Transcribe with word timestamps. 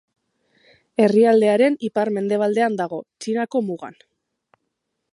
Herrialdearen 1.03 1.77
ipar-mendebaldean 1.89 2.81
dago, 2.83 3.01
Txinako 3.19 3.65
mugan. 3.71 4.03